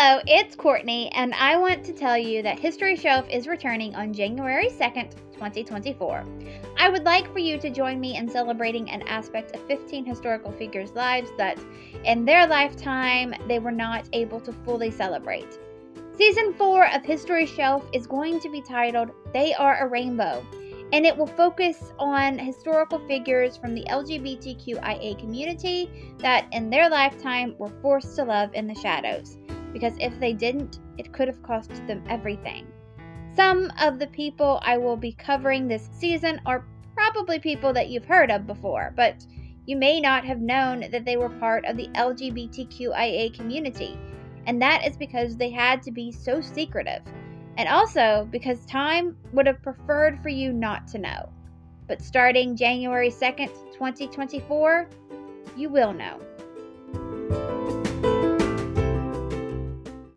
[0.00, 4.12] Hello, it's Kortney, and I want to tell you that History Shelf is returning on
[4.12, 6.24] January 2nd, 2024.
[6.78, 10.52] I would like for you to join me in celebrating an aspect of 15 historical
[10.52, 11.58] figures' lives that,
[12.04, 15.58] in their lifetime, they were not able to fully celebrate.
[16.16, 20.46] Season 4 of History Shelf is going to be titled They Are a Rainbow,
[20.92, 27.56] and it will focus on historical figures from the LGBTQIA community that, in their lifetime,
[27.58, 29.38] were forced to love in the shadows
[29.72, 32.66] because if they didn't, it could have cost them everything.
[33.34, 38.04] Some of the people I will be covering this season are probably people that you've
[38.04, 39.24] heard of before, but
[39.66, 43.98] you may not have known that they were part of the LGBTQIA community,
[44.46, 47.02] and that is because they had to be so secretive,
[47.58, 51.28] and also because time would have preferred for you not to know.
[51.86, 54.88] But starting January 2nd, 2024,
[55.56, 56.18] you will know.